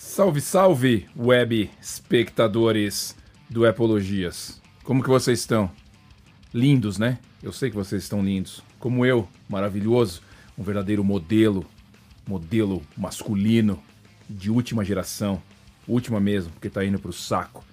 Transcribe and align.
Salve, 0.00 0.40
salve, 0.40 1.08
web 1.16 1.68
espectadores 1.82 3.16
do 3.50 3.66
Epologias. 3.66 4.62
Como 4.84 5.02
que 5.02 5.08
vocês 5.08 5.40
estão? 5.40 5.72
Lindos, 6.54 6.98
né? 6.98 7.18
Eu 7.42 7.52
sei 7.52 7.68
que 7.68 7.74
vocês 7.74 8.04
estão 8.04 8.24
lindos. 8.24 8.62
Como 8.78 9.04
eu, 9.04 9.28
maravilhoso, 9.48 10.22
um 10.56 10.62
verdadeiro 10.62 11.02
modelo, 11.02 11.66
modelo 12.24 12.80
masculino 12.96 13.82
de 14.30 14.52
última 14.52 14.84
geração. 14.84 15.42
Última 15.88 16.20
mesmo, 16.20 16.52
porque 16.52 16.70
tá 16.70 16.84
indo 16.84 17.00
pro 17.00 17.12
saco. 17.12 17.64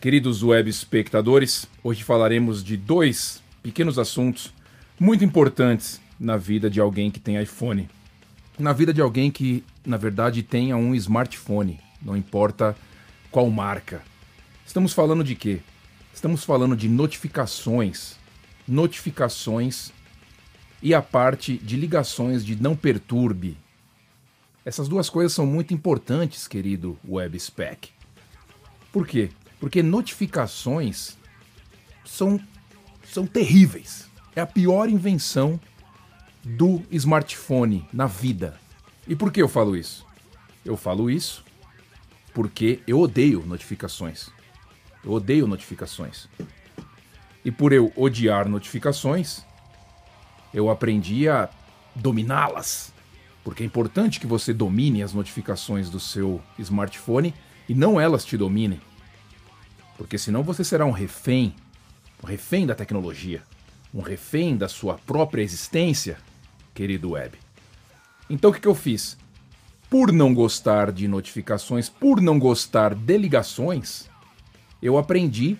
Queridos 0.00 0.44
web 0.44 0.70
espectadores, 0.70 1.66
hoje 1.82 2.04
falaremos 2.04 2.62
de 2.62 2.76
dois 2.76 3.42
pequenos 3.60 3.98
assuntos 3.98 4.54
muito 5.00 5.24
importantes 5.24 6.00
na 6.18 6.36
vida 6.36 6.70
de 6.70 6.80
alguém 6.80 7.10
que 7.10 7.18
tem 7.18 7.42
iPhone. 7.42 7.88
Na 8.58 8.72
vida 8.72 8.92
de 8.92 9.00
alguém 9.00 9.30
que, 9.30 9.62
na 9.86 9.96
verdade, 9.96 10.42
tenha 10.42 10.76
um 10.76 10.92
smartphone, 10.94 11.78
não 12.02 12.16
importa 12.16 12.76
qual 13.30 13.48
marca. 13.48 14.02
Estamos 14.66 14.92
falando 14.92 15.22
de 15.22 15.36
quê? 15.36 15.60
Estamos 16.12 16.42
falando 16.42 16.76
de 16.76 16.88
notificações. 16.88 18.16
Notificações 18.66 19.92
e 20.82 20.92
a 20.92 21.00
parte 21.00 21.56
de 21.56 21.76
ligações 21.76 22.44
de 22.44 22.60
não 22.60 22.74
perturbe. 22.74 23.56
Essas 24.64 24.88
duas 24.88 25.08
coisas 25.08 25.32
são 25.32 25.46
muito 25.46 25.72
importantes, 25.72 26.48
querido 26.48 26.98
web 27.08 27.38
spec. 27.38 27.90
Por 28.92 29.06
quê? 29.06 29.30
Porque 29.60 29.84
notificações 29.84 31.16
são, 32.04 32.40
são 33.04 33.24
terríveis. 33.24 34.08
É 34.34 34.40
a 34.40 34.46
pior 34.46 34.88
invenção 34.88 35.60
do 36.48 36.82
smartphone 36.90 37.86
na 37.92 38.06
vida. 38.06 38.58
E 39.06 39.14
por 39.14 39.30
que 39.30 39.42
eu 39.42 39.48
falo 39.48 39.76
isso? 39.76 40.06
Eu 40.64 40.76
falo 40.76 41.10
isso 41.10 41.44
porque 42.32 42.80
eu 42.86 43.00
odeio 43.00 43.44
notificações. 43.44 44.30
Eu 45.04 45.12
odeio 45.12 45.46
notificações. 45.46 46.26
E 47.44 47.50
por 47.50 47.72
eu 47.72 47.92
odiar 47.96 48.48
notificações, 48.48 49.44
eu 50.54 50.70
aprendi 50.70 51.28
a 51.28 51.50
dominá-las. 51.94 52.92
Porque 53.44 53.62
é 53.62 53.66
importante 53.66 54.20
que 54.20 54.26
você 54.26 54.52
domine 54.52 55.02
as 55.02 55.12
notificações 55.12 55.90
do 55.90 56.00
seu 56.00 56.40
smartphone 56.58 57.34
e 57.68 57.74
não 57.74 58.00
elas 58.00 58.24
te 58.24 58.36
dominem. 58.36 58.80
Porque 59.96 60.16
senão 60.16 60.42
você 60.42 60.64
será 60.64 60.86
um 60.86 60.92
refém, 60.92 61.54
um 62.22 62.26
refém 62.26 62.66
da 62.66 62.74
tecnologia, 62.74 63.42
um 63.92 64.00
refém 64.00 64.56
da 64.56 64.68
sua 64.68 64.94
própria 64.94 65.42
existência, 65.42 66.18
querido 66.78 67.10
web. 67.10 67.36
Então 68.30 68.52
o 68.52 68.54
que, 68.54 68.68
eu 68.68 68.74
fiz? 68.74 69.18
Por 69.90 70.12
não 70.12 70.32
gostar 70.32 70.92
de 70.92 71.08
notificações, 71.08 71.88
por 71.88 72.20
não 72.20 72.38
gostar 72.38 72.94
de 72.94 73.18
ligações, 73.18 74.08
eu 74.80 74.96
aprendi 74.96 75.56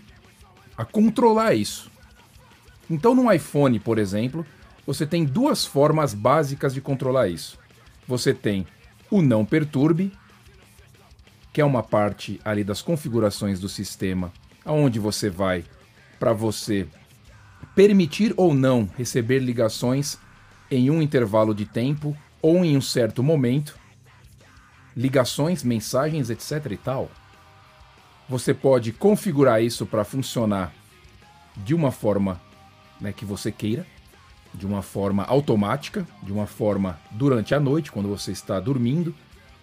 a 0.76 0.84
controlar 0.84 1.54
isso. 1.54 1.90
Então 2.88 3.16
no 3.16 3.32
iPhone, 3.32 3.80
por 3.80 3.98
exemplo, 3.98 4.46
você 4.86 5.04
tem 5.04 5.24
duas 5.24 5.66
formas 5.66 6.14
básicas 6.14 6.72
de 6.72 6.80
controlar 6.80 7.26
isso. 7.26 7.58
Você 8.06 8.32
tem 8.32 8.64
o 9.10 9.20
não 9.20 9.44
perturbe, 9.44 10.12
que 11.52 11.60
é 11.60 11.64
uma 11.64 11.82
parte 11.82 12.40
ali 12.44 12.62
das 12.62 12.80
configurações 12.80 13.58
do 13.58 13.68
sistema, 13.68 14.32
aonde 14.64 15.00
você 15.00 15.28
vai 15.28 15.64
para 16.20 16.32
você 16.32 16.86
permitir 17.74 18.32
ou 18.36 18.54
não 18.54 18.88
receber 18.96 19.40
ligações 19.40 20.16
em 20.70 20.90
um 20.90 21.00
intervalo 21.00 21.54
de 21.54 21.64
tempo 21.64 22.16
ou 22.40 22.64
em 22.64 22.76
um 22.76 22.80
certo 22.80 23.22
momento, 23.22 23.76
ligações, 24.96 25.62
mensagens, 25.62 26.30
etc 26.30 26.72
e 26.72 26.76
tal. 26.76 27.10
Você 28.28 28.52
pode 28.52 28.92
configurar 28.92 29.62
isso 29.62 29.86
para 29.86 30.04
funcionar 30.04 30.72
de 31.56 31.74
uma 31.74 31.90
forma 31.90 32.40
né, 33.00 33.12
que 33.12 33.24
você 33.24 33.50
queira, 33.50 33.86
de 34.52 34.66
uma 34.66 34.82
forma 34.82 35.24
automática, 35.24 36.06
de 36.22 36.32
uma 36.32 36.46
forma 36.46 36.98
durante 37.10 37.54
a 37.54 37.60
noite, 37.60 37.92
quando 37.92 38.08
você 38.08 38.32
está 38.32 38.58
dormindo 38.60 39.14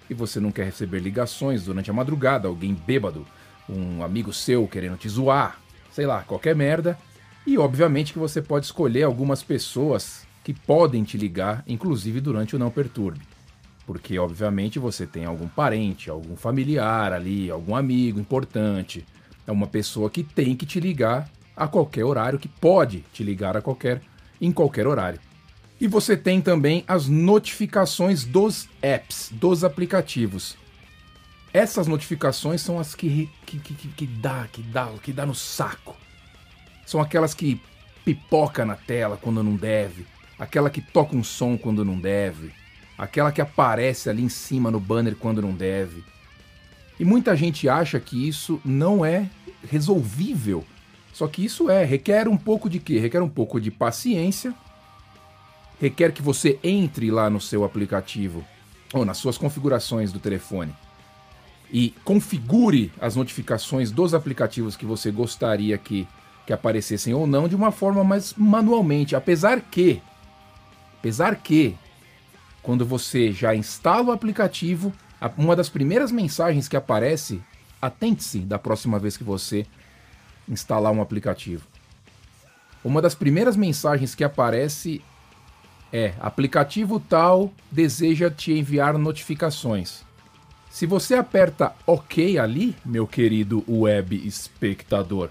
e 0.10 0.14
você 0.14 0.40
não 0.40 0.52
quer 0.52 0.66
receber 0.66 1.00
ligações 1.00 1.66
durante 1.66 1.90
a 1.90 1.94
madrugada, 1.94 2.48
alguém 2.48 2.74
bêbado, 2.74 3.26
um 3.68 4.04
amigo 4.04 4.32
seu 4.32 4.68
querendo 4.68 4.98
te 4.98 5.10
zoar, 5.10 5.60
sei 5.92 6.06
lá, 6.06 6.22
qualquer 6.22 6.56
merda. 6.56 6.98
E 7.46 7.58
obviamente 7.58 8.14
que 8.14 8.20
você 8.20 8.42
pode 8.42 8.66
escolher 8.66 9.04
algumas 9.04 9.44
pessoas 9.44 10.25
que 10.46 10.54
podem 10.54 11.04
te 11.04 11.18
ligar, 11.18 11.64
inclusive 11.68 12.22
durante 12.22 12.56
o 12.56 12.60
não 12.60 12.70
perturbe. 12.70 13.20
Porque 13.84 14.20
obviamente 14.20 14.78
você 14.78 15.08
tem 15.08 15.26
algum 15.26 15.48
parente, 15.48 16.08
algum 16.08 16.36
familiar 16.36 17.12
ali, 17.12 17.50
algum 17.50 17.76
amigo 17.76 18.20
importante, 18.20 19.04
é 19.48 19.52
uma 19.52 19.66
pessoa 19.66 20.08
que 20.08 20.24
tem 20.24 20.56
que 20.56 20.64
te 20.64 20.80
ligar 20.80 21.28
a 21.58 21.68
qualquer 21.68 22.04
horário, 22.06 22.38
que 22.38 22.48
pode 22.48 23.04
te 23.12 23.24
ligar 23.24 23.58
a 23.58 23.62
qualquer 23.62 24.04
em 24.40 24.52
qualquer 24.52 24.86
horário. 24.86 25.20
E 25.82 25.88
você 25.88 26.16
tem 26.16 26.40
também 26.40 26.84
as 26.88 27.08
notificações 27.08 28.24
dos 28.24 28.70
apps, 28.84 29.32
dos 29.32 29.64
aplicativos. 29.64 30.56
Essas 31.52 31.88
notificações 31.88 32.62
são 32.62 32.80
as 32.80 32.94
que, 32.94 33.32
que, 33.48 33.58
que, 33.58 33.74
que, 33.74 34.06
dá, 34.06 34.48
que 34.52 34.62
dá, 34.62 34.92
que 35.02 35.12
dá 35.12 35.26
no 35.26 35.34
saco. 35.34 35.96
São 36.86 37.02
aquelas 37.02 37.34
que 37.34 37.60
pipoca 38.06 38.64
na 38.64 38.76
tela 38.76 39.18
quando 39.20 39.42
não 39.42 39.56
deve, 39.56 40.06
aquela 40.38 40.70
que 40.70 40.82
toca 40.82 41.16
um 41.16 41.24
som 41.24 41.58
quando 41.58 41.86
não 41.86 42.00
deve, 42.00 42.52
aquela 42.98 43.32
que 43.32 43.42
aparece 43.42 44.10
ali 44.10 44.24
em 44.24 44.30
cima 44.30 44.72
no 44.72 44.80
banner 44.80 45.16
quando 45.16 45.42
não 45.42 45.54
deve. 45.54 46.04
E 47.00 47.06
muita 47.06 47.36
gente 47.36 47.68
acha 47.68 48.00
que 48.00 48.28
isso 48.28 48.62
não 48.64 49.06
é 49.06 49.30
resolvível 49.70 50.66
só 51.16 51.30
que 51.30 51.46
isso 51.46 51.70
é, 51.70 51.86
requer 51.86 52.28
um 52.28 52.36
pouco 52.36 52.70
de 52.70 52.78
quê? 52.78 53.00
Requer 53.00 53.22
um 53.22 53.30
pouco 53.30 53.58
de 53.62 53.72
paciência, 53.72 54.54
requer 55.80 56.12
que 56.12 56.22
você 56.22 56.60
entre 56.62 57.10
lá 57.10 57.30
no 57.30 57.40
seu 57.40 57.64
aplicativo 57.64 58.44
ou 58.94 59.06
nas 59.06 59.18
suas 59.18 59.38
configurações 59.38 60.12
do 60.12 60.20
telefone 60.20 60.76
e 61.72 61.94
configure 62.04 62.92
as 63.00 63.16
notificações 63.16 63.92
dos 63.92 64.14
aplicativos 64.14 64.76
que 64.76 64.86
você 64.86 65.10
gostaria 65.10 65.78
que, 65.78 66.06
que 66.46 66.52
aparecessem 66.52 67.14
ou 67.14 67.26
não 67.26 67.48
de 67.48 67.56
uma 67.56 67.72
forma 67.72 68.04
mais 68.04 68.34
manualmente. 68.34 69.16
Apesar 69.16 69.62
que, 69.62 70.02
apesar 71.06 71.36
que, 71.36 71.78
quando 72.64 72.84
você 72.84 73.32
já 73.32 73.56
instala 73.56 74.06
o 74.06 74.12
aplicativo, 74.12 74.92
uma 75.38 75.56
das 75.56 75.70
primeiras 75.70 76.12
mensagens 76.12 76.68
que 76.68 76.76
aparece, 76.76 77.44
atente-se 77.80 78.40
da 78.40 78.58
próxima 78.58 78.98
vez 78.98 79.16
que 79.16 79.24
você 79.24 79.68
instalar 80.50 80.92
um 80.92 81.04
aplicativo. 81.04 81.68
Uma 82.84 83.04
das 83.04 83.14
primeiras 83.14 83.56
mensagens 83.56 84.16
que 84.16 84.24
aparece 84.24 85.00
é: 85.94 86.16
aplicativo 86.20 87.00
tal 87.00 87.54
deseja 87.72 88.32
te 88.32 88.54
enviar 88.54 88.98
notificações. 88.98 90.04
Se 90.72 90.88
você 90.88 91.14
aperta 91.14 91.76
OK 91.86 92.40
ali, 92.40 92.76
meu 92.84 93.06
querido 93.06 93.64
web 93.68 94.16
espectador, 94.28 95.30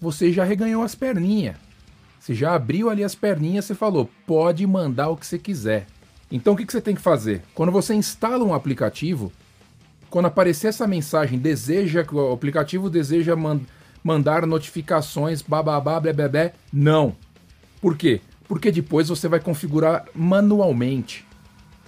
você 0.00 0.32
já 0.32 0.42
reganhou 0.42 0.82
as 0.82 0.94
perninhas. 0.94 1.56
Você 2.24 2.32
já 2.32 2.54
abriu 2.54 2.88
ali 2.88 3.04
as 3.04 3.14
perninhas, 3.14 3.66
você 3.66 3.74
falou, 3.74 4.08
pode 4.26 4.66
mandar 4.66 5.10
o 5.10 5.16
que 5.16 5.26
você 5.26 5.38
quiser. 5.38 5.86
Então 6.32 6.54
o 6.54 6.56
que 6.56 6.64
você 6.64 6.80
tem 6.80 6.94
que 6.94 7.02
fazer? 7.02 7.42
Quando 7.54 7.70
você 7.70 7.94
instala 7.94 8.42
um 8.42 8.54
aplicativo, 8.54 9.30
quando 10.08 10.24
aparecer 10.24 10.68
essa 10.68 10.86
mensagem, 10.86 11.38
deseja 11.38 12.02
que 12.02 12.14
o 12.14 12.32
aplicativo 12.32 12.88
deseja 12.88 13.36
mandar 13.36 13.66
mandar 14.02 14.46
notificações, 14.46 15.42
bababá, 15.42 16.00
bebê, 16.00 16.52
não. 16.72 17.14
Por 17.78 17.94
quê? 17.94 18.22
Porque 18.48 18.72
depois 18.72 19.08
você 19.08 19.28
vai 19.28 19.40
configurar 19.40 20.06
manualmente. 20.14 21.26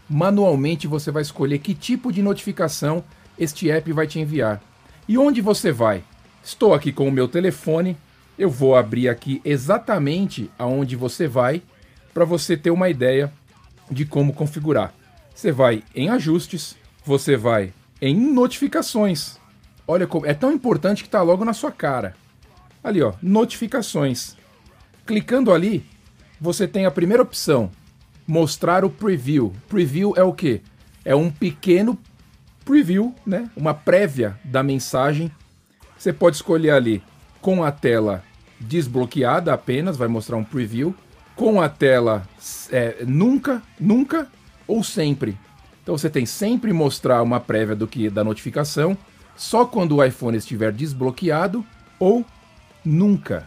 Manualmente 0.07 0.87
você 0.87 1.11
vai 1.11 1.23
escolher 1.23 1.61
que 1.61 1.75
tipo 1.75 2.13
de 2.13 2.23
notificação 2.23 3.03
este 3.39 3.71
app 3.71 3.91
vai 3.91 4.07
te 4.07 4.21
enviar. 4.21 4.63
E 5.09 5.17
onde 5.17 5.41
você 5.41 5.73
vai? 5.73 6.05
Estou 6.45 6.75
aqui 6.75 6.93
com 6.93 7.09
o 7.09 7.13
meu 7.13 7.27
telefone, 7.27 7.97
eu 8.39 8.51
vou 8.51 8.77
abrir 8.77 9.09
aqui 9.09 9.41
exatamente 9.45 10.51
aonde 10.59 10.97
você 10.97 11.27
vai 11.27 11.63
para 12.13 12.25
você 12.25 12.57
ter 12.57 12.71
uma 12.71 12.89
ideia 12.89 13.33
de 13.91 14.05
como 14.05 14.33
configurar. 14.33 14.93
Você 15.35 15.53
vai 15.53 15.83
em 15.95 16.09
ajustes, 16.09 16.77
você 17.05 17.37
vai 17.37 17.73
em 18.01 18.15
notificações. 18.15 19.39
Olha 19.87 20.07
como 20.07 20.27
é 20.27 20.35
tão 20.35 20.53
importante 20.53 21.03
que 21.03 21.09
está 21.09 21.23
logo 21.23 21.45
na 21.45 21.53
sua 21.53 21.71
cara. 21.71 22.17
Ali, 22.83 23.03
ó, 23.03 23.15
notificações. 23.23 24.37
Clicando 25.05 25.53
ali, 25.53 25.85
você 26.41 26.67
tem 26.67 26.87
a 26.87 26.91
primeira 26.91 27.23
opção, 27.23 27.71
mostrar 28.27 28.85
o 28.85 28.91
preview. 28.91 29.53
Preview 29.69 30.15
é 30.17 30.23
o 30.23 30.33
quê? 30.33 30.61
É 31.05 31.15
um 31.15 31.31
pequeno 31.31 31.99
preview, 32.65 33.15
né? 33.25 33.49
Uma 33.57 33.73
prévia 33.73 34.39
da 34.45 34.63
mensagem. 34.63 35.31
Você 35.97 36.13
pode 36.13 36.37
escolher 36.37 36.71
ali 36.71 37.03
com 37.41 37.63
a 37.63 37.71
tela 37.71 38.25
desbloqueada 38.61 39.53
apenas, 39.53 39.97
vai 39.97 40.09
mostrar 40.09 40.37
um 40.37 40.45
preview. 40.45 40.95
Com 41.35 41.61
a 41.61 41.69
tela 41.69 42.27
é, 42.71 43.05
nunca, 43.07 43.63
nunca 43.79 44.27
ou 44.67 44.83
sempre. 44.83 45.37
Então 45.83 45.97
você 45.97 46.09
tem 46.09 46.27
sempre 46.27 46.73
mostrar 46.73 47.23
uma 47.23 47.39
prévia 47.39 47.77
do 47.77 47.87
que 47.87 48.09
da 48.09 48.25
notificação, 48.25 48.97
só 49.37 49.65
quando 49.65 49.97
o 49.97 50.05
iPhone 50.05 50.37
estiver 50.37 50.73
desbloqueado 50.73 51.65
ou 51.99 52.25
nunca. 52.85 53.47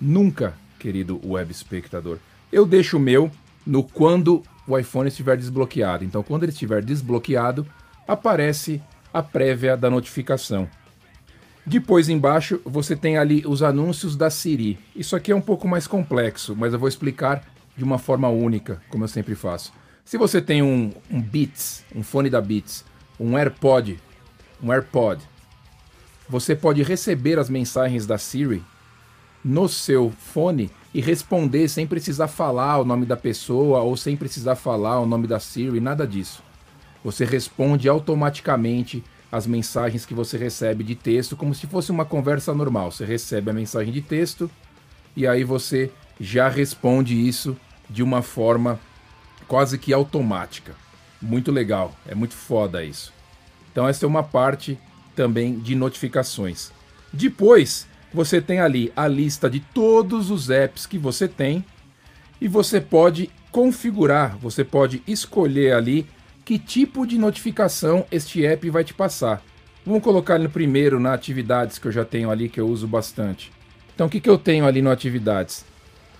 Nunca, 0.00 0.54
querido 0.78 1.20
web 1.24 1.50
espectador. 1.50 2.18
Eu 2.52 2.64
deixo 2.64 2.96
o 2.96 3.00
meu 3.00 3.30
no 3.66 3.82
quando 3.82 4.42
o 4.66 4.78
iPhone 4.78 5.08
estiver 5.08 5.36
desbloqueado. 5.36 6.04
Então, 6.04 6.22
quando 6.22 6.44
ele 6.44 6.52
estiver 6.52 6.82
desbloqueado, 6.82 7.66
aparece 8.06 8.80
a 9.12 9.22
prévia 9.22 9.76
da 9.76 9.90
notificação. 9.90 10.68
Depois 11.64 12.08
embaixo 12.08 12.60
você 12.64 12.96
tem 12.96 13.18
ali 13.18 13.44
os 13.46 13.62
anúncios 13.62 14.16
da 14.16 14.30
Siri. 14.30 14.78
Isso 14.96 15.14
aqui 15.14 15.30
é 15.30 15.36
um 15.36 15.40
pouco 15.40 15.68
mais 15.68 15.86
complexo, 15.86 16.56
mas 16.56 16.72
eu 16.72 16.78
vou 16.78 16.88
explicar 16.88 17.44
de 17.76 17.84
uma 17.84 17.98
forma 17.98 18.28
única, 18.28 18.82
como 18.88 19.04
eu 19.04 19.08
sempre 19.08 19.34
faço. 19.34 19.72
Se 20.04 20.18
você 20.18 20.40
tem 20.40 20.62
um, 20.62 20.92
um 21.10 21.20
Beats, 21.20 21.84
um 21.94 22.02
fone 22.02 22.28
da 22.28 22.40
Beats, 22.40 22.84
um 23.18 23.36
AirPod, 23.36 23.98
um 24.62 24.72
AirPod, 24.72 25.22
você 26.28 26.56
pode 26.56 26.82
receber 26.82 27.38
as 27.38 27.50
mensagens 27.50 28.06
da 28.06 28.18
Siri 28.18 28.62
no 29.44 29.68
seu 29.68 30.10
fone 30.10 30.70
e 30.92 31.00
responder 31.00 31.68
sem 31.68 31.86
precisar 31.86 32.28
falar 32.28 32.78
o 32.78 32.84
nome 32.84 33.06
da 33.06 33.16
pessoa 33.16 33.80
ou 33.80 33.96
sem 33.96 34.16
precisar 34.16 34.56
falar 34.56 35.00
o 35.00 35.06
nome 35.06 35.26
da 35.26 35.38
Siri, 35.38 35.80
nada 35.80 36.06
disso. 36.06 36.42
Você 37.04 37.24
responde 37.24 37.88
automaticamente 37.88 39.02
as 39.30 39.46
mensagens 39.46 40.04
que 40.04 40.14
você 40.14 40.36
recebe 40.36 40.82
de 40.82 40.94
texto, 40.94 41.36
como 41.36 41.54
se 41.54 41.66
fosse 41.66 41.90
uma 41.90 42.04
conversa 42.04 42.52
normal. 42.52 42.90
Você 42.90 43.04
recebe 43.04 43.50
a 43.50 43.54
mensagem 43.54 43.92
de 43.92 44.00
texto 44.00 44.50
e 45.16 45.26
aí 45.26 45.44
você 45.44 45.90
já 46.18 46.48
responde 46.48 47.14
isso 47.14 47.56
de 47.88 48.02
uma 48.02 48.22
forma 48.22 48.78
quase 49.46 49.78
que 49.78 49.92
automática. 49.92 50.74
Muito 51.20 51.52
legal, 51.52 51.94
é 52.06 52.14
muito 52.14 52.34
foda 52.34 52.84
isso. 52.84 53.12
Então, 53.70 53.86
essa 53.86 54.04
é 54.04 54.08
uma 54.08 54.22
parte 54.22 54.78
também 55.14 55.58
de 55.58 55.74
notificações. 55.74 56.72
Depois, 57.12 57.86
você 58.12 58.40
tem 58.40 58.60
ali 58.60 58.92
a 58.96 59.06
lista 59.06 59.48
de 59.48 59.60
todos 59.60 60.30
os 60.30 60.50
apps 60.50 60.86
que 60.86 60.98
você 60.98 61.28
tem 61.28 61.64
e 62.40 62.48
você 62.48 62.80
pode 62.80 63.30
configurar, 63.50 64.36
você 64.38 64.64
pode 64.64 65.02
escolher 65.06 65.74
ali 65.74 66.06
que 66.50 66.58
tipo 66.58 67.06
de 67.06 67.16
notificação 67.16 68.04
este 68.10 68.44
app 68.44 68.68
vai 68.70 68.82
te 68.82 68.92
passar. 68.92 69.40
Vamos 69.86 70.02
colocar 70.02 70.36
no 70.36 70.50
primeiro, 70.50 70.98
na 70.98 71.14
atividades 71.14 71.78
que 71.78 71.86
eu 71.86 71.92
já 71.92 72.04
tenho 72.04 72.28
ali, 72.28 72.48
que 72.48 72.58
eu 72.58 72.66
uso 72.66 72.88
bastante. 72.88 73.52
Então, 73.94 74.08
o 74.08 74.10
que, 74.10 74.20
que 74.20 74.28
eu 74.28 74.36
tenho 74.36 74.66
ali 74.66 74.82
no 74.82 74.90
atividades? 74.90 75.64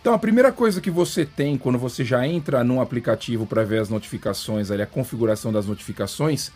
Então, 0.01 0.15
a 0.15 0.19
primeira 0.21 0.53
coisa 0.53 0.81
que 0.81 0.89
você 0.89 1.27
tem 1.27 1.59
quando 1.59 1.81
você 1.81 2.05
já 2.05 2.25
entra 2.29 2.63
num 2.63 2.81
aplicativo 2.81 3.45
para 3.45 3.65
ver 3.65 3.81
as 3.81 3.89
notificações, 3.89 4.71
ali, 4.71 4.83
a 4.83 4.87
configuração 4.87 5.53
das 5.53 5.67
notificações, 5.67 6.53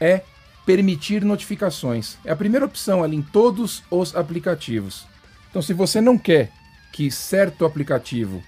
é 0.00 0.22
permitir 0.64 1.22
notificações. 1.22 2.16
É 2.24 2.32
a 2.32 2.36
primeira 2.36 2.64
opção 2.64 3.04
ali 3.04 3.16
em 3.16 3.22
todos 3.22 3.82
os 3.90 4.16
aplicativos. 4.16 5.04
Então, 5.50 5.60
se 5.60 5.74
você 5.74 6.00
não 6.00 6.16
quer 6.16 6.50
que 6.90 7.10
certo 7.10 7.66
aplicativo 7.66 8.42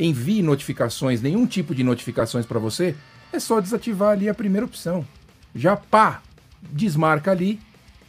envie 0.00 0.42
notificações, 0.42 1.22
nenhum 1.22 1.46
tipo 1.46 1.72
de 1.72 1.84
notificações 1.84 2.44
para 2.44 2.58
você, 2.58 2.96
é 3.32 3.38
só 3.38 3.60
desativar 3.60 4.10
ali 4.10 4.28
a 4.28 4.34
primeira 4.34 4.66
opção. 4.66 5.06
Já 5.54 5.76
pá, 5.76 6.22
desmarca 6.62 7.30
ali, 7.30 7.60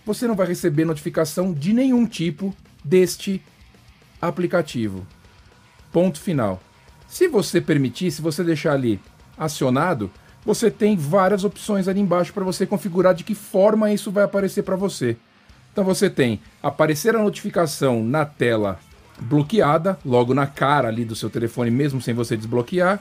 você 0.05 0.27
não 0.27 0.35
vai 0.35 0.47
receber 0.47 0.85
notificação 0.85 1.53
de 1.53 1.73
nenhum 1.73 2.05
tipo 2.05 2.55
deste 2.83 3.41
aplicativo. 4.21 5.05
Ponto 5.91 6.19
final. 6.19 6.61
Se 7.07 7.27
você 7.27 7.61
permitir, 7.61 8.11
se 8.11 8.21
você 8.21 8.43
deixar 8.43 8.73
ali 8.73 8.99
acionado, 9.37 10.11
você 10.45 10.71
tem 10.71 10.95
várias 10.95 11.43
opções 11.43 11.87
ali 11.87 11.99
embaixo 11.99 12.33
para 12.33 12.43
você 12.43 12.65
configurar 12.65 13.13
de 13.13 13.23
que 13.23 13.35
forma 13.35 13.91
isso 13.91 14.11
vai 14.11 14.23
aparecer 14.23 14.63
para 14.63 14.75
você. 14.75 15.17
Então 15.71 15.83
você 15.83 16.09
tem 16.09 16.41
aparecer 16.61 17.15
a 17.15 17.21
notificação 17.21 18.03
na 18.03 18.25
tela 18.25 18.79
bloqueada, 19.19 19.97
logo 20.05 20.33
na 20.33 20.47
cara 20.47 20.87
ali 20.87 21.03
do 21.05 21.15
seu 21.15 21.29
telefone, 21.29 21.69
mesmo 21.69 22.01
sem 22.01 22.13
você 22.13 22.35
desbloquear 22.37 22.99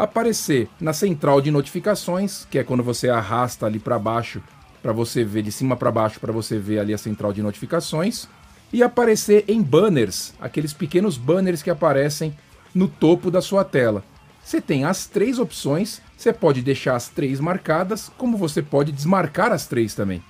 aparecer 0.00 0.66
na 0.80 0.94
central 0.94 1.42
de 1.42 1.50
notificações, 1.50 2.46
que 2.50 2.58
é 2.58 2.64
quando 2.64 2.82
você 2.82 3.10
arrasta 3.10 3.66
ali 3.66 3.78
para 3.78 3.98
baixo 3.98 4.42
para 4.82 4.92
você 4.92 5.22
ver 5.22 5.42
de 5.42 5.52
cima 5.52 5.76
para 5.76 5.92
baixo 5.92 6.18
para 6.18 6.32
você 6.32 6.58
ver 6.58 6.78
ali 6.78 6.94
a 6.94 6.98
central 6.98 7.34
de 7.34 7.42
notificações 7.42 8.26
e 8.72 8.82
aparecer 8.82 9.44
em 9.46 9.60
banners, 9.60 10.32
aqueles 10.40 10.72
pequenos 10.72 11.18
banners 11.18 11.62
que 11.62 11.68
aparecem 11.68 12.34
no 12.74 12.88
topo 12.88 13.30
da 13.30 13.42
sua 13.42 13.62
tela. 13.62 14.02
Você 14.42 14.58
tem 14.58 14.86
as 14.86 15.06
três 15.06 15.38
opções, 15.38 16.00
você 16.16 16.32
pode 16.32 16.62
deixar 16.62 16.96
as 16.96 17.10
três 17.10 17.38
marcadas, 17.38 18.10
como 18.16 18.38
você 18.38 18.62
pode 18.62 18.92
desmarcar 18.92 19.52
as 19.52 19.66
três 19.66 19.94
também. 19.94 20.22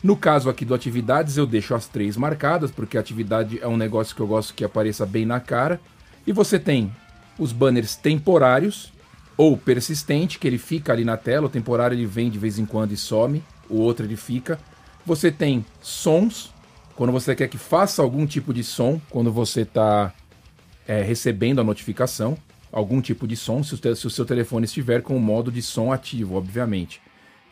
No 0.00 0.16
caso 0.16 0.48
aqui 0.48 0.64
do 0.64 0.74
atividades, 0.74 1.36
eu 1.36 1.46
deixo 1.46 1.74
as 1.74 1.88
três 1.88 2.16
marcadas, 2.16 2.70
porque 2.70 2.96
atividade 2.96 3.58
é 3.60 3.66
um 3.66 3.76
negócio 3.76 4.14
que 4.14 4.22
eu 4.22 4.28
gosto 4.28 4.54
que 4.54 4.64
apareça 4.64 5.04
bem 5.04 5.26
na 5.26 5.40
cara. 5.40 5.80
E 6.24 6.32
você 6.32 6.56
tem 6.56 6.92
os 7.38 7.52
banners 7.52 7.96
temporários 7.96 8.91
ou 9.36 9.56
persistente, 9.56 10.38
que 10.38 10.46
ele 10.46 10.58
fica 10.58 10.92
ali 10.92 11.04
na 11.04 11.16
tela, 11.16 11.46
o 11.46 11.50
temporário 11.50 11.94
ele 11.94 12.06
vem 12.06 12.30
de 12.30 12.38
vez 12.38 12.58
em 12.58 12.66
quando 12.66 12.92
e 12.92 12.96
some, 12.96 13.42
o 13.68 13.76
outro 13.78 14.04
ele 14.04 14.16
fica. 14.16 14.58
Você 15.04 15.30
tem 15.30 15.64
sons, 15.80 16.52
quando 16.94 17.12
você 17.12 17.34
quer 17.34 17.48
que 17.48 17.58
faça 17.58 18.02
algum 18.02 18.26
tipo 18.26 18.52
de 18.52 18.62
som, 18.62 19.00
quando 19.10 19.32
você 19.32 19.62
está 19.62 20.12
é, 20.86 21.02
recebendo 21.02 21.60
a 21.60 21.64
notificação, 21.64 22.36
algum 22.70 23.00
tipo 23.00 23.26
de 23.26 23.36
som, 23.36 23.62
se 23.62 23.74
o, 23.74 23.96
se 23.96 24.06
o 24.06 24.10
seu 24.10 24.24
telefone 24.24 24.64
estiver 24.64 25.02
com 25.02 25.16
o 25.16 25.20
modo 25.20 25.50
de 25.50 25.62
som 25.62 25.92
ativo, 25.92 26.36
obviamente. 26.36 27.00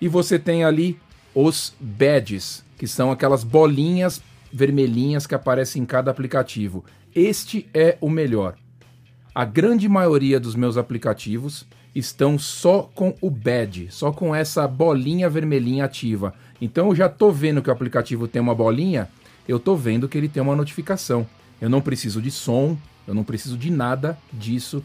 E 0.01 0.09
você 0.09 0.39
tem 0.39 0.65
ali 0.65 0.99
os 1.35 1.75
badges, 1.79 2.65
que 2.79 2.87
são 2.87 3.11
aquelas 3.11 3.45
bolinhas 3.45 4.23
vermelhinhas 4.53 5.27
que 5.27 5.35
aparecem 5.35 5.83
em 5.83 5.87
cada 5.87 6.11
aplicativo. 6.11 6.85
Este 7.15 7.69
é 7.75 7.97
o 8.01 8.09
melhor. 8.09 8.57
A 9.33 9.45
grande 9.45 9.89
maioria 9.89 10.41
dos 10.41 10.57
meus 10.57 10.77
aplicativos 10.77 11.65
estão 11.95 12.37
só 12.37 12.91
com 12.95 13.15
o 13.21 13.31
badge, 13.31 13.87
só 13.89 14.11
com 14.11 14.35
essa 14.35 14.67
bolinha 14.67 15.31
vermelhinha 15.31 15.85
ativa. 15.85 16.35
Então 16.61 16.89
eu 16.89 16.97
já 16.97 17.07
estou 17.07 17.33
vendo 17.33 17.63
que 17.63 17.71
o 17.71 17.73
aplicativo 17.73 18.27
tem 18.27 18.43
uma 18.43 18.57
bolinha, 18.57 19.09
eu 19.47 19.59
estou 19.59 19.77
vendo 19.77 20.09
que 20.09 20.19
ele 20.19 20.29
tem 20.29 20.43
uma 20.43 20.57
notificação. 20.57 21.25
Eu 21.61 21.71
não 21.71 21.81
preciso 21.81 22.21
de 22.21 22.31
som, 22.31 22.77
eu 23.07 23.15
não 23.15 23.23
preciso 23.23 23.57
de 23.57 23.71
nada 23.71 24.19
disso 24.33 24.83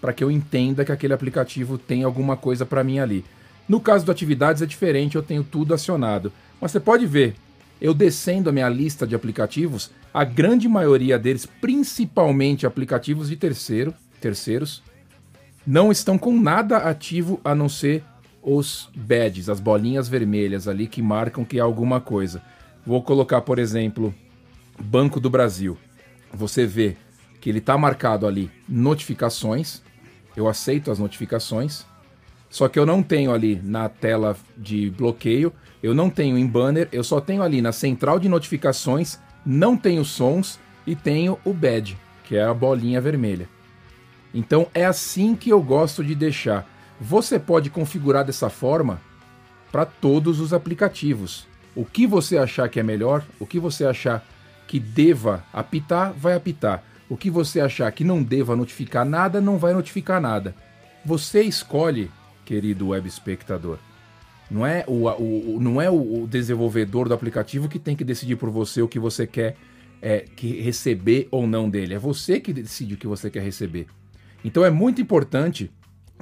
para 0.00 0.12
que 0.12 0.22
eu 0.22 0.30
entenda 0.30 0.84
que 0.84 0.92
aquele 0.92 1.12
aplicativo 1.12 1.76
tem 1.76 2.04
alguma 2.04 2.36
coisa 2.36 2.64
para 2.64 2.84
mim 2.84 3.00
ali. 3.00 3.24
No 3.68 3.80
caso 3.80 4.06
do 4.06 4.12
atividades 4.12 4.62
é 4.62 4.66
diferente, 4.66 5.16
eu 5.16 5.22
tenho 5.22 5.42
tudo 5.42 5.74
acionado. 5.74 6.32
Mas 6.60 6.70
você 6.70 6.78
pode 6.78 7.06
ver, 7.06 7.34
eu 7.80 7.94
descendo 7.94 8.50
a 8.50 8.52
minha 8.52 8.68
lista 8.68 9.06
de 9.06 9.14
aplicativos, 9.14 9.90
a 10.12 10.24
grande 10.24 10.68
maioria 10.68 11.18
deles, 11.18 11.46
principalmente 11.46 12.66
aplicativos 12.66 13.28
de 13.28 13.36
terceiro, 13.36 13.94
terceiros, 14.20 14.82
não 15.66 15.90
estão 15.90 16.18
com 16.18 16.38
nada 16.38 16.78
ativo 16.78 17.40
a 17.44 17.54
não 17.54 17.68
ser 17.68 18.04
os 18.42 18.88
badges, 18.94 19.48
as 19.48 19.60
bolinhas 19.60 20.08
vermelhas 20.08 20.66
ali 20.66 20.86
que 20.86 21.02
marcam 21.02 21.44
que 21.44 21.58
é 21.58 21.60
alguma 21.60 22.00
coisa. 22.00 22.42
Vou 22.84 23.02
colocar, 23.02 23.42
por 23.42 23.58
exemplo, 23.58 24.14
Banco 24.78 25.20
do 25.20 25.28
Brasil. 25.28 25.76
Você 26.32 26.66
vê 26.66 26.96
que 27.40 27.50
ele 27.50 27.58
está 27.58 27.76
marcado 27.76 28.26
ali 28.26 28.50
notificações. 28.68 29.82
Eu 30.36 30.48
aceito 30.48 30.90
as 30.90 30.98
notificações. 30.98 31.84
Só 32.50 32.68
que 32.68 32.78
eu 32.78 32.84
não 32.84 33.02
tenho 33.02 33.32
ali 33.32 33.60
na 33.64 33.88
tela 33.88 34.36
de 34.58 34.90
bloqueio, 34.90 35.52
eu 35.82 35.94
não 35.94 36.10
tenho 36.10 36.36
em 36.36 36.46
banner, 36.46 36.88
eu 36.92 37.02
só 37.02 37.20
tenho 37.20 37.42
ali 37.42 37.62
na 37.62 37.72
central 37.72 38.18
de 38.18 38.28
notificações 38.28 39.18
não 39.44 39.76
tenho 39.76 40.04
sons 40.04 40.58
e 40.86 40.94
tenho 40.94 41.38
o 41.44 41.52
badge, 41.52 41.96
que 42.24 42.36
é 42.36 42.44
a 42.44 42.52
bolinha 42.52 43.00
vermelha. 43.00 43.48
Então 44.34 44.66
é 44.74 44.84
assim 44.84 45.34
que 45.34 45.50
eu 45.50 45.62
gosto 45.62 46.04
de 46.04 46.14
deixar. 46.14 46.68
Você 47.00 47.38
pode 47.38 47.70
configurar 47.70 48.24
dessa 48.24 48.50
forma 48.50 49.00
para 49.72 49.86
todos 49.86 50.40
os 50.40 50.52
aplicativos. 50.52 51.46
O 51.74 51.84
que 51.84 52.06
você 52.06 52.36
achar 52.36 52.68
que 52.68 52.78
é 52.78 52.82
melhor, 52.82 53.24
o 53.38 53.46
que 53.46 53.58
você 53.58 53.84
achar 53.84 54.24
que 54.66 54.78
deva 54.78 55.42
apitar, 55.52 56.12
vai 56.12 56.34
apitar. 56.34 56.84
O 57.08 57.16
que 57.16 57.30
você 57.30 57.60
achar 57.60 57.90
que 57.90 58.04
não 58.04 58.22
deva 58.22 58.54
notificar 58.54 59.04
nada, 59.04 59.40
não 59.40 59.58
vai 59.58 59.72
notificar 59.72 60.20
nada. 60.20 60.54
Você 61.04 61.42
escolhe, 61.42 62.10
querido 62.50 62.88
web 62.88 63.06
espectador. 63.06 63.78
Não 64.50 64.66
é 64.66 64.84
o, 64.88 65.06
o, 65.06 65.60
não 65.60 65.80
é 65.80 65.88
o 65.88 66.26
desenvolvedor 66.26 67.06
do 67.06 67.14
aplicativo 67.14 67.68
que 67.68 67.78
tem 67.78 67.94
que 67.94 68.02
decidir 68.02 68.34
por 68.34 68.50
você 68.50 68.82
o 68.82 68.88
que 68.88 68.98
você 68.98 69.24
quer 69.24 69.56
é, 70.02 70.24
que 70.34 70.60
receber 70.60 71.28
ou 71.30 71.46
não 71.46 71.70
dele. 71.70 71.94
É 71.94 71.98
você 71.98 72.40
que 72.40 72.52
decide 72.52 72.94
o 72.94 72.96
que 72.96 73.06
você 73.06 73.30
quer 73.30 73.44
receber. 73.44 73.86
Então 74.44 74.64
é 74.64 74.70
muito 74.70 75.00
importante 75.00 75.70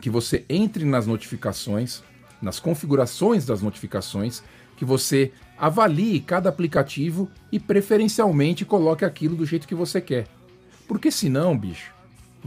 que 0.03 0.11
você 0.11 0.45
entre 0.51 0.85
nas 0.85 1.07
notificações, 1.07 2.03
nas 2.43 2.61
configurações 2.61 3.47
das 3.47 3.63
notificações, 3.63 4.43
que 4.77 4.85
você 4.85 5.33
avalie 5.57 6.21
cada 6.21 6.51
aplicativo 6.51 7.31
e 7.51 7.59
preferencialmente 7.59 8.67
coloque 8.67 9.03
aquilo 9.03 9.35
do 9.35 9.47
jeito 9.47 9.67
que 9.67 9.75
você 9.75 9.99
quer. 9.99 10.27
Porque 10.87 11.11
senão, 11.11 11.57
bicho, 11.57 11.91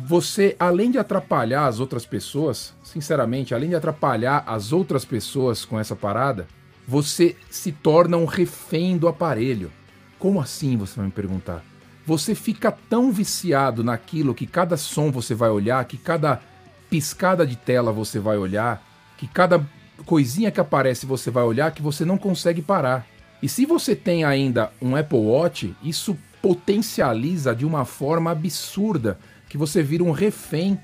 você, 0.06 0.56
além 0.60 0.92
de 0.92 0.98
atrapalhar 0.98 1.68
as 1.68 1.80
outras 1.80 2.06
pessoas, 2.06 2.74
sinceramente, 2.84 3.54
além 3.54 3.70
de 3.70 3.76
atrapalhar 3.76 4.44
as 4.48 4.72
outras 4.72 5.06
pessoas 5.06 5.66
com 5.66 5.80
essa 5.80 5.96
parada, 5.96 6.48
você 6.88 7.36
se 7.50 7.72
torna 7.72 8.18
um 8.18 8.26
refém 8.26 8.98
do 8.98 9.08
aparelho. 9.08 9.72
Como 10.18 10.42
assim, 10.42 10.78
você 10.78 10.96
vai 10.96 11.06
me 11.06 11.12
perguntar? 11.12 11.64
Você 12.06 12.34
fica 12.34 12.72
tão 12.72 13.12
viciado 13.12 13.84
naquilo 13.84 14.34
que 14.34 14.48
cada 14.48 14.76
som 14.76 15.12
você 15.12 15.36
vai 15.36 15.50
olhar, 15.50 15.86
que 15.86 15.98
cada 15.98 16.42
piscada 16.90 17.46
de 17.46 17.56
tela 17.56 17.92
você 17.92 18.20
vai 18.20 18.38
olhar, 18.38 18.84
que 19.18 19.28
cada 19.28 19.66
coisinha 20.06 20.52
que 20.52 20.60
aparece 20.60 21.06
você 21.06 21.30
vai 21.30 21.44
olhar, 21.44 21.72
que 21.72 21.82
você 21.82 22.04
não 22.04 22.18
consegue 22.18 22.62
parar. 22.62 23.06
E 23.42 23.48
se 23.48 23.66
você 23.66 23.96
tem 23.96 24.24
ainda 24.24 24.72
um 24.82 24.96
Apple 24.96 25.20
Watch, 25.20 25.76
isso 25.84 26.18
potencializa 26.42 27.56
de 27.56 27.66
uma 27.66 27.86
forma 27.86 28.32
absurda 28.32 29.20
que 29.52 29.58
você 29.58 29.84
vira 29.84 30.02
um 30.02 30.12
refém 30.12 30.80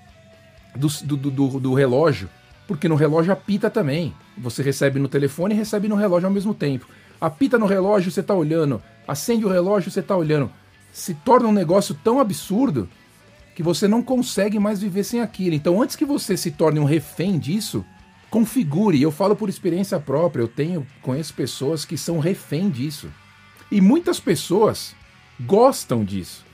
do, 0.76 0.90
do, 1.06 1.32
do, 1.32 1.60
do 1.62 1.74
relógio, 1.74 2.30
porque 2.68 2.90
no 2.90 2.96
relógio 2.96 3.32
apita 3.32 3.70
também. 3.70 4.14
Você 4.38 4.62
recebe 4.62 5.00
no 5.00 5.08
telefone 5.08 5.56
e 5.56 5.58
recebe 5.58 5.88
no 5.88 5.96
relógio 5.96 6.28
ao 6.28 6.34
mesmo 6.34 6.54
tempo. 6.54 6.86
Apita 7.20 7.58
no 7.58 7.66
relógio, 7.66 8.12
você 8.12 8.20
está 8.20 8.34
olhando. 8.34 8.84
Acende 9.08 9.46
o 9.46 9.50
relógio, 9.50 9.90
você 9.90 10.02
está 10.02 10.18
olhando. 10.18 10.52
Se 10.92 11.14
torna 11.14 11.48
um 11.48 11.54
negócio 11.54 11.96
tão 12.04 12.20
absurdo 12.20 12.90
que 13.56 13.64
você 13.64 13.88
não 13.88 14.04
consegue 14.04 14.60
mais 14.60 14.82
viver 14.82 15.06
sem 15.06 15.22
aquilo. 15.22 15.56
Então, 15.56 15.82
antes 15.82 15.96
que 15.96 16.04
você 16.04 16.36
se 16.36 16.52
torne 16.52 16.78
um 16.78 16.84
refém 16.84 17.40
disso, 17.40 17.86
configure. 18.30 19.02
Eu 19.02 19.12
falo 19.12 19.34
por 19.34 19.48
experiência 19.48 19.98
própria. 19.98 20.42
Eu 20.42 20.48
tenho 20.50 20.86
conheço 21.02 21.34
pessoas 21.34 21.86
que 21.86 21.98
são 21.98 22.20
refém 22.20 22.70
disso. 22.70 23.10
E 23.72 23.80
muitas 23.80 24.20
pessoas 24.20 24.94
gostam 25.40 26.04
disso. 26.04 26.47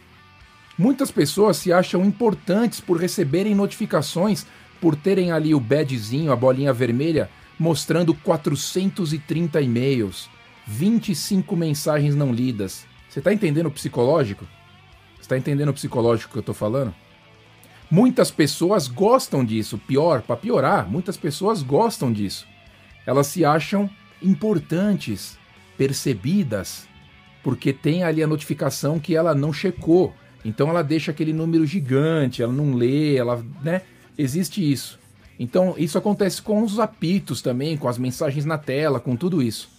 Muitas 0.78 1.12
pessoas 1.12 1.58
se 1.58 1.72
acham 1.72 2.04
importantes 2.04 2.80
por 2.80 3.00
receberem 3.00 3.54
notificações, 3.54 4.46
por 4.82 4.96
terem 4.96 5.32
ali 5.32 5.54
o 5.54 5.60
badgezinho, 5.60 6.32
a 6.32 6.36
bolinha 6.36 6.74
vermelha, 6.74 7.30
mostrando 7.60 8.14
430 8.14 9.62
e-mails, 9.62 10.30
25 10.66 11.56
mensagens 11.56 12.16
não 12.16 12.34
lidas. 12.34 12.86
Você 13.10 13.20
está 13.20 13.32
entendendo 13.32 13.68
o 13.68 13.72
psicológico? 13.72 14.48
Está 15.22 15.38
entendendo 15.38 15.70
o 15.70 15.74
psicológico 15.74 16.32
que 16.32 16.38
eu 16.38 16.42
estou 16.42 16.56
falando? 16.56 16.94
Muitas 17.90 18.32
pessoas 18.32 18.88
gostam 18.88 19.46
disso. 19.46 19.78
Pior, 19.78 20.24
para 20.24 20.36
piorar, 20.36 20.90
muitas 20.90 21.16
pessoas 21.16 21.62
gostam 21.62 22.12
disso. 22.12 22.48
Elas 23.06 23.28
se 23.28 23.46
acham 23.46 23.90
importantes, 24.22 25.38
percebidas, 25.78 26.88
porque 27.44 27.72
tem 27.72 28.04
ali 28.04 28.24
a 28.24 28.28
notificação 28.28 29.00
que 29.00 29.16
ela 29.16 29.36
não 29.36 29.54
checou. 29.54 30.14
Então 30.44 30.70
ela 30.70 30.84
deixa 30.84 31.12
aquele 31.12 31.34
número 31.34 31.66
gigante, 31.66 32.44
ela 32.44 32.52
não 32.52 32.74
lê, 32.74 33.16
ela, 33.16 33.44
né? 33.64 33.82
Existe 34.18 34.60
isso. 34.72 35.00
Então 35.40 35.74
isso 35.78 35.98
acontece 35.98 36.42
com 36.42 36.62
os 36.64 36.80
apitos 36.80 37.42
também, 37.42 37.78
com 37.78 37.88
as 37.88 37.98
mensagens 37.98 38.46
na 38.46 38.58
tela, 38.58 39.00
com 39.00 39.16
tudo 39.16 39.42
isso. 39.42 39.70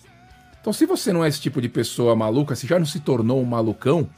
Então 0.61 0.73
se 0.73 0.87
você 0.87 1.12
não 1.12 1.25
é 1.25 1.28
esse 1.28 1.40
tipo 1.40 1.61
de 1.61 1.68
pessoa 1.68 2.16
maluca, 2.16 2.56
se 2.56 2.66
já 2.66 2.78
não 2.78 2.87
se 2.87 3.00
tornou 3.00 3.40
um 3.40 3.44
malucão, 3.44 4.09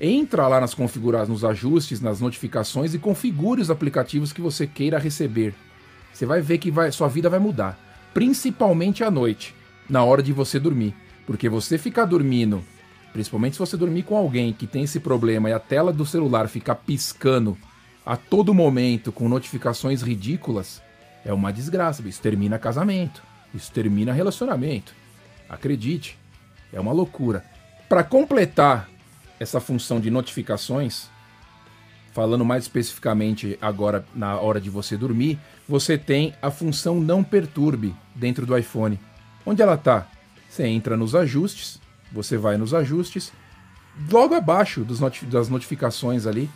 entra 0.00 0.46
lá 0.48 0.60
nas 0.60 0.74
configurações, 0.74 1.28
nos 1.28 1.44
ajustes, 1.44 2.00
nas 2.00 2.20
notificações 2.20 2.92
e 2.92 2.98
configure 2.98 3.62
os 3.62 3.70
aplicativos 3.70 4.32
que 4.32 4.40
você 4.40 4.66
queira 4.66 4.98
receber. 4.98 5.54
Você 6.12 6.26
vai 6.26 6.42
ver 6.42 6.58
que 6.58 6.70
vai, 6.70 6.92
sua 6.92 7.08
vida 7.08 7.30
vai 7.30 7.38
mudar, 7.38 7.78
principalmente 8.12 9.02
à 9.02 9.10
noite, 9.10 9.54
na 9.88 10.04
hora 10.04 10.22
de 10.22 10.32
você 10.32 10.58
dormir, 10.58 10.94
porque 11.26 11.48
você 11.48 11.78
ficar 11.78 12.04
dormindo 12.04 12.62
Principalmente 13.12 13.54
se 13.54 13.58
você 13.58 13.76
dormir 13.76 14.04
com 14.04 14.16
alguém 14.16 14.52
que 14.52 14.66
tem 14.66 14.84
esse 14.84 14.98
problema 14.98 15.50
e 15.50 15.52
a 15.52 15.58
tela 15.58 15.92
do 15.92 16.06
celular 16.06 16.48
ficar 16.48 16.76
piscando 16.76 17.56
a 18.04 18.16
todo 18.16 18.54
momento 18.54 19.12
com 19.12 19.28
notificações 19.28 20.02
ridículas, 20.02 20.82
é 21.24 21.32
uma 21.32 21.52
desgraça. 21.52 22.06
Isso 22.08 22.20
termina 22.20 22.58
casamento, 22.58 23.22
isso 23.54 23.70
termina 23.70 24.12
relacionamento. 24.12 24.94
Acredite, 25.48 26.18
é 26.72 26.80
uma 26.80 26.92
loucura. 26.92 27.44
Para 27.88 28.02
completar 28.02 28.88
essa 29.38 29.60
função 29.60 30.00
de 30.00 30.10
notificações, 30.10 31.10
falando 32.12 32.44
mais 32.44 32.64
especificamente 32.64 33.58
agora 33.60 34.04
na 34.14 34.38
hora 34.38 34.60
de 34.60 34.70
você 34.70 34.96
dormir, 34.96 35.38
você 35.68 35.98
tem 35.98 36.34
a 36.40 36.50
função 36.50 37.00
não 37.00 37.22
perturbe 37.22 37.94
dentro 38.14 38.46
do 38.46 38.56
iPhone. 38.56 38.98
Onde 39.44 39.60
ela 39.60 39.74
está? 39.74 40.06
Você 40.48 40.66
entra 40.66 40.96
nos 40.96 41.14
ajustes, 41.14 41.80
você 42.12 42.36
vai 42.36 42.56
nos 42.56 42.74
ajustes, 42.74 43.32
logo 44.10 44.34
abaixo 44.34 44.86
not 45.00 45.24
das 45.26 45.48
notificações 45.48 46.26
ali, 46.26 46.48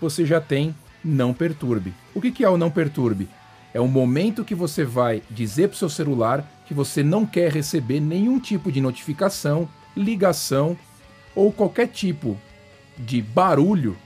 você 0.00 0.24
já 0.24 0.40
tem 0.40 0.74
não 1.04 1.34
perturbe. 1.34 1.92
O 2.14 2.20
que, 2.20 2.30
que 2.30 2.44
é 2.44 2.48
o 2.48 2.56
não 2.56 2.70
perturbe? 2.70 3.28
É 3.74 3.80
um 3.80 3.88
momento 3.88 4.44
que 4.44 4.54
você 4.54 4.84
vai 4.84 5.22
dizer 5.30 5.68
para 5.68 5.74
o 5.74 5.78
seu 5.78 5.88
celular 5.88 6.46
que 6.66 6.74
você 6.74 7.02
não 7.02 7.24
quer 7.24 7.50
receber 7.50 8.00
nenhum 8.00 8.38
tipo 8.38 8.70
de 8.70 8.80
notificação, 8.80 9.68
ligação 9.96 10.76
ou 11.34 11.50
qualquer 11.52 11.88
tipo 11.88 12.38
de 12.98 13.22
barulho 13.22 13.96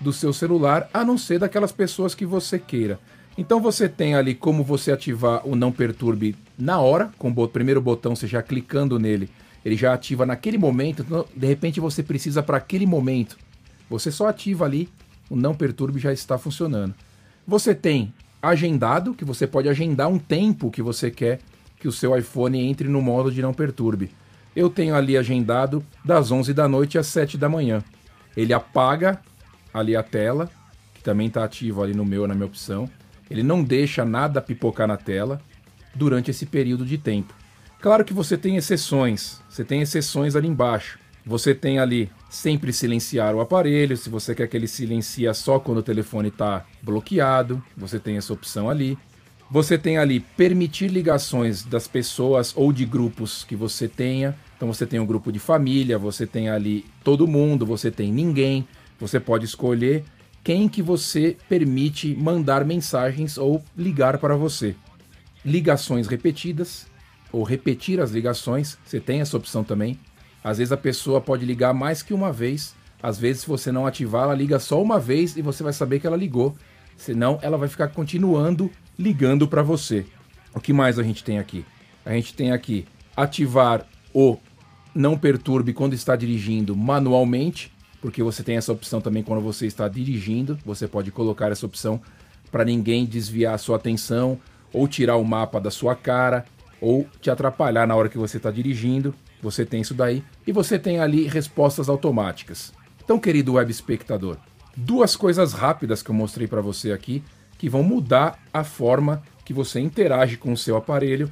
do 0.00 0.12
seu 0.12 0.32
celular, 0.32 0.88
a 0.94 1.04
não 1.04 1.18
ser 1.18 1.38
daquelas 1.38 1.72
pessoas 1.72 2.14
que 2.14 2.24
você 2.24 2.58
queira. 2.58 2.98
Então 3.36 3.60
você 3.60 3.88
tem 3.88 4.14
ali 4.14 4.34
como 4.34 4.64
você 4.64 4.92
ativar 4.92 5.46
o 5.46 5.54
não 5.54 5.72
perturbe 5.72 6.36
na 6.58 6.78
hora, 6.80 7.10
com 7.18 7.30
o 7.30 7.48
primeiro 7.48 7.80
botão, 7.80 8.14
você 8.14 8.26
já 8.26 8.42
clicando 8.42 8.98
nele, 8.98 9.30
ele 9.64 9.76
já 9.76 9.92
ativa 9.92 10.24
naquele 10.24 10.58
momento, 10.58 11.02
então, 11.02 11.26
de 11.34 11.46
repente 11.46 11.80
você 11.80 12.02
precisa 12.02 12.42
para 12.42 12.56
aquele 12.56 12.86
momento. 12.86 13.36
Você 13.88 14.10
só 14.10 14.28
ativa 14.28 14.64
ali, 14.64 14.88
o 15.28 15.36
não 15.36 15.54
perturbe 15.54 15.98
já 15.98 16.12
está 16.12 16.38
funcionando. 16.38 16.94
Você 17.46 17.74
tem 17.74 18.12
agendado, 18.42 19.14
que 19.14 19.24
você 19.24 19.46
pode 19.46 19.68
agendar 19.68 20.08
um 20.08 20.18
tempo 20.18 20.70
que 20.70 20.82
você 20.82 21.10
quer 21.10 21.40
que 21.78 21.88
o 21.88 21.92
seu 21.92 22.16
iPhone 22.16 22.60
entre 22.60 22.88
no 22.88 23.00
modo 23.00 23.32
de 23.32 23.40
não 23.40 23.54
perturbe. 23.54 24.10
Eu 24.54 24.68
tenho 24.68 24.94
ali 24.94 25.16
agendado 25.16 25.84
das 26.04 26.30
11 26.30 26.52
da 26.52 26.68
noite 26.68 26.98
às 26.98 27.06
7 27.06 27.38
da 27.38 27.48
manhã. 27.48 27.82
Ele 28.36 28.52
apaga 28.52 29.20
ali 29.72 29.96
a 29.96 30.02
tela, 30.02 30.50
que 30.94 31.02
também 31.02 31.28
está 31.28 31.44
ativo 31.44 31.82
ali 31.82 31.94
no 31.94 32.04
meu, 32.04 32.26
na 32.26 32.34
minha 32.34 32.46
opção. 32.46 32.88
Ele 33.30 33.42
não 33.42 33.62
deixa 33.62 34.04
nada 34.04 34.40
pipocar 34.40 34.86
na 34.86 34.96
tela 34.96 35.40
durante 35.94 36.30
esse 36.30 36.44
período 36.44 36.84
de 36.84 36.98
tempo. 36.98 37.34
Claro 37.80 38.04
que 38.04 38.12
você 38.12 38.36
tem 38.36 38.56
exceções, 38.56 39.40
você 39.48 39.64
tem 39.64 39.80
exceções 39.80 40.36
ali 40.36 40.46
embaixo. 40.46 40.98
Você 41.24 41.54
tem 41.54 41.78
ali 41.78 42.10
sempre 42.28 42.72
silenciar 42.72 43.34
o 43.34 43.40
aparelho, 43.40 43.96
se 43.96 44.10
você 44.10 44.34
quer 44.34 44.48
que 44.48 44.56
ele 44.56 44.66
silencia 44.66 45.32
só 45.32 45.58
quando 45.58 45.78
o 45.78 45.82
telefone 45.82 46.28
está 46.28 46.66
bloqueado, 46.82 47.62
você 47.76 47.98
tem 47.98 48.16
essa 48.16 48.32
opção 48.32 48.68
ali. 48.68 48.98
Você 49.50 49.78
tem 49.78 49.96
ali 49.96 50.20
permitir 50.20 50.88
ligações 50.88 51.64
das 51.64 51.88
pessoas 51.88 52.52
ou 52.54 52.72
de 52.72 52.84
grupos 52.84 53.44
que 53.44 53.56
você 53.56 53.88
tenha. 53.88 54.36
Então 54.56 54.68
você 54.72 54.86
tem 54.86 55.00
um 55.00 55.06
grupo 55.06 55.32
de 55.32 55.38
família, 55.38 55.98
você 55.98 56.26
tem 56.26 56.48
ali 56.48 56.84
todo 57.02 57.26
mundo, 57.26 57.64
você 57.64 57.90
tem 57.90 58.12
ninguém. 58.12 58.68
Você 59.00 59.18
pode 59.18 59.46
escolher 59.46 60.04
quem 60.44 60.68
que 60.68 60.82
você 60.82 61.36
permite 61.48 62.14
mandar 62.14 62.64
mensagens 62.64 63.38
ou 63.38 63.62
ligar 63.76 64.18
para 64.18 64.36
você. 64.36 64.76
Ligações 65.44 66.06
repetidas, 66.06 66.89
ou 67.32 67.42
repetir 67.42 68.00
as 68.00 68.10
ligações, 68.10 68.78
você 68.84 69.00
tem 69.00 69.20
essa 69.20 69.36
opção 69.36 69.62
também. 69.62 69.98
Às 70.42 70.58
vezes 70.58 70.72
a 70.72 70.76
pessoa 70.76 71.20
pode 71.20 71.44
ligar 71.44 71.72
mais 71.74 72.02
que 72.02 72.14
uma 72.14 72.32
vez. 72.32 72.74
Às 73.02 73.18
vezes, 73.18 73.42
se 73.42 73.48
você 73.48 73.70
não 73.72 73.86
ativar, 73.86 74.24
ela 74.24 74.34
liga 74.34 74.58
só 74.58 74.80
uma 74.80 74.98
vez 74.98 75.36
e 75.36 75.42
você 75.42 75.62
vai 75.62 75.72
saber 75.72 76.00
que 76.00 76.06
ela 76.06 76.16
ligou. 76.16 76.54
Senão, 76.96 77.38
ela 77.42 77.56
vai 77.56 77.68
ficar 77.68 77.88
continuando 77.88 78.70
ligando 78.98 79.48
para 79.48 79.62
você. 79.62 80.04
O 80.54 80.60
que 80.60 80.72
mais 80.72 80.98
a 80.98 81.02
gente 81.02 81.24
tem 81.24 81.38
aqui? 81.38 81.64
A 82.04 82.12
gente 82.12 82.34
tem 82.34 82.52
aqui 82.52 82.86
ativar 83.16 83.86
o 84.12 84.36
não 84.94 85.16
perturbe 85.16 85.72
quando 85.72 85.94
está 85.94 86.16
dirigindo 86.16 86.76
manualmente, 86.76 87.72
porque 88.00 88.22
você 88.22 88.42
tem 88.42 88.56
essa 88.56 88.72
opção 88.72 89.00
também 89.00 89.22
quando 89.22 89.40
você 89.40 89.66
está 89.66 89.88
dirigindo. 89.88 90.58
Você 90.64 90.88
pode 90.88 91.10
colocar 91.10 91.50
essa 91.52 91.64
opção 91.64 92.00
para 92.50 92.64
ninguém 92.64 93.06
desviar 93.06 93.54
a 93.54 93.58
sua 93.58 93.76
atenção 93.76 94.38
ou 94.72 94.88
tirar 94.88 95.16
o 95.16 95.24
mapa 95.24 95.60
da 95.60 95.70
sua 95.70 95.94
cara 95.94 96.44
ou 96.80 97.06
te 97.20 97.30
atrapalhar 97.30 97.86
na 97.86 97.94
hora 97.94 98.08
que 98.08 98.18
você 98.18 98.36
está 98.36 98.50
dirigindo. 98.50 99.14
Você 99.42 99.64
tem 99.64 99.80
isso 99.80 99.94
daí 99.94 100.22
e 100.46 100.52
você 100.52 100.78
tem 100.78 101.00
ali 101.00 101.26
respostas 101.26 101.88
automáticas. 101.88 102.72
Então, 103.02 103.18
querido 103.18 103.54
web 103.54 103.70
espectador, 103.70 104.36
duas 104.76 105.16
coisas 105.16 105.52
rápidas 105.52 106.02
que 106.02 106.10
eu 106.10 106.14
mostrei 106.14 106.46
para 106.46 106.60
você 106.60 106.92
aqui 106.92 107.22
que 107.58 107.68
vão 107.68 107.82
mudar 107.82 108.38
a 108.52 108.64
forma 108.64 109.22
que 109.44 109.52
você 109.52 109.80
interage 109.80 110.36
com 110.36 110.52
o 110.52 110.56
seu 110.56 110.76
aparelho, 110.76 111.30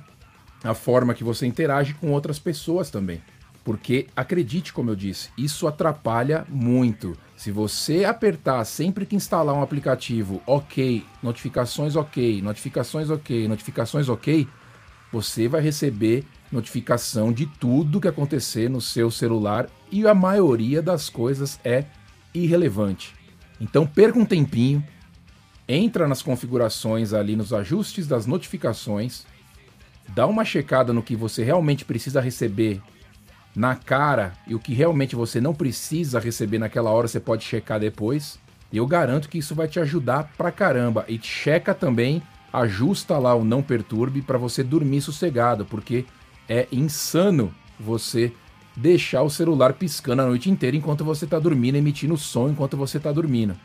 a 0.62 0.75
forma 0.75 1.14
que 1.14 1.25
você 1.25 1.47
interage 1.47 1.95
com 1.95 2.11
outras 2.12 2.38
pessoas 2.38 2.90
também. 2.90 3.23
Porque 3.64 4.07
acredite, 4.17 4.73
como 4.73 4.90
eu 4.90 4.97
disse, 4.97 5.31
isso 5.38 5.67
atrapalha 5.67 6.45
muito. 6.49 7.17
Se 7.37 7.52
você 7.52 8.05
apertar 8.05 8.64
sempre 8.64 9.07
que 9.07 9.14
instalar 9.14 9.55
um 9.55 9.62
aplicativo, 9.62 10.43
OK, 10.47 11.05
notificações 11.23 11.95
OK, 11.95 12.43
notificações 12.43 13.11
OK, 13.11 13.47
notificações 13.47 14.09
OK, 14.09 14.49
você 15.12 15.49
vai 15.49 15.61
receber 15.61 16.25
notificação 16.50 17.33
de 17.33 17.47
tudo 17.47 18.00
que 18.00 18.09
acontecer 18.09 18.69
no 18.69 18.81
seu 18.81 19.11
celular 19.11 19.69
e 19.91 20.07
a 20.07 20.15
maioria 20.15 20.83
das 20.83 21.09
coisas 21.09 21.59
é 21.65 21.85
irrelevante. 22.35 23.15
Então 23.61 23.87
perca 23.87 24.19
um 24.19 24.25
tempinho, 24.25 24.85
entra 25.67 26.07
nas 26.07 26.23
configurações 26.23 27.12
ali 27.12 27.37
nos 27.37 27.53
ajustes 27.53 28.07
das 28.07 28.27
notificações, 28.27 29.27
dá 30.09 30.27
uma 30.27 30.45
checada 30.45 30.93
no 30.93 31.03
que 31.03 31.17
você 31.17 31.45
realmente 31.45 31.85
precisa 31.85 32.21
receber 32.21 32.81
na 33.55 33.75
cara 33.75 34.35
e 34.47 34.55
o 34.55 34.61
que 34.61 34.73
realmente 34.73 35.17
você 35.17 35.41
não 35.41 35.55
precisa 35.55 36.21
receber 36.21 36.59
naquela 36.59 36.91
hora 36.91 37.09
você 37.09 37.21
pode 37.21 37.45
checar 37.45 37.81
depois. 37.81 38.38
Eu 38.73 38.87
garanto 38.87 39.29
que 39.29 39.38
isso 39.38 39.55
vai 39.55 39.67
te 39.67 39.81
ajudar 39.81 40.33
pra 40.37 40.53
caramba. 40.53 41.05
E 41.09 41.19
checa 41.19 41.75
também, 41.75 42.23
ajusta 42.52 43.19
lá 43.19 43.35
o 43.35 43.45
não 43.45 43.62
perturbe 43.62 44.23
para 44.23 44.38
você 44.38 44.62
dormir 44.62 45.00
sossegado, 45.00 45.64
porque 45.64 46.05
é 46.49 46.67
insano 46.73 47.52
você 47.78 48.33
deixar 48.75 49.23
o 49.23 49.31
celular 49.31 49.73
piscando 49.73 50.23
a 50.23 50.26
noite 50.26 50.50
inteira 50.50 50.76
enquanto 50.76 51.05
você 51.05 51.25
está 51.25 51.38
dormindo, 51.38 51.76
emitindo 51.76 52.17
som 52.17 52.49
enquanto 52.49 52.76
você 52.76 52.97
está 52.97 53.12
dormindo. 53.12 53.57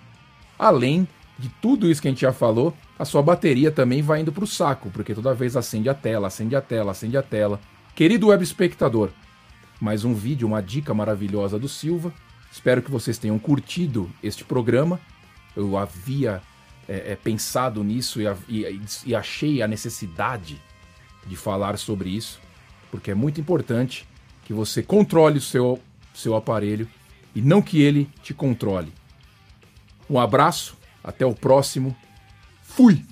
Além 0.58 1.08
de 1.38 1.50
tudo 1.62 1.90
isso 1.90 2.02
que 2.02 2.08
a 2.08 2.12
gente 2.12 2.22
já 2.22 2.34
falou, 2.34 2.74
a 2.98 3.06
sua 3.06 3.22
bateria 3.22 3.72
também 3.72 4.02
vai 4.02 4.22
indo 4.22 4.32
para 4.32 4.44
o 4.44 4.48
saco, 4.48 4.90
porque 4.92 5.16
toda 5.16 5.34
vez 5.34 5.56
acende 5.56 5.90
a 5.90 5.94
tela, 5.94 6.28
acende 6.28 6.56
a 6.56 6.62
tela, 6.62 6.92
acende 6.92 7.18
a 7.18 7.24
tela. 7.24 7.60
Querido 7.96 8.28
web 8.28 8.44
espectador, 8.44 9.10
mais 9.80 10.04
um 10.04 10.13
vídeo, 10.13 10.48
uma 10.48 10.62
dica 10.62 10.94
maravilhosa 10.94 11.60
do 11.60 11.68
Silva. 11.68 12.13
Espero 12.52 12.82
que 12.82 12.92
vocês 12.92 13.18
tenham 13.18 13.38
curtido 13.40 14.10
este 14.22 14.44
programa. 14.44 15.00
Eu 15.56 15.78
havia 15.78 16.42
é, 16.88 17.12
é, 17.12 17.16
pensado 17.16 17.84
nisso 17.84 18.22
e, 18.22 18.25
e, 18.50 18.82
e 19.06 19.16
achei 19.16 19.62
a 19.62 19.68
necessidade 19.68 20.62
de 21.25 21.36
falar 21.36 21.78
sobre 21.78 22.10
isso, 22.10 22.40
porque 22.92 23.12
é 23.12 23.16
muito 23.16 23.40
importante 23.40 24.08
que 24.46 24.54
você 24.54 24.84
controle 24.84 25.38
o 25.38 25.42
seu, 25.42 25.80
seu 26.13 26.36
aparelho 26.36 26.88
e 27.34 27.42
não 27.42 27.62
que 27.62 27.82
ele 27.82 28.10
te 28.22 28.34
controle. 28.34 28.92
Um 30.10 30.20
abraço, 30.20 30.78
até 31.04 31.25
o 31.25 31.34
próximo. 31.34 31.96
Fui! 32.62 33.04